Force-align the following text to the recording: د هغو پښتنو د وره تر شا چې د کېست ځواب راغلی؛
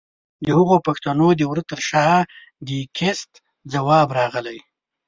د 0.45 0.47
هغو 0.57 0.75
پښتنو 0.87 1.27
د 1.35 1.41
وره 1.49 1.63
تر 1.71 1.79
شا 1.89 2.05
چې 2.21 2.25
د 2.67 2.69
کېست 2.97 3.31
ځواب 3.73 4.07
راغلی؛ 4.19 4.59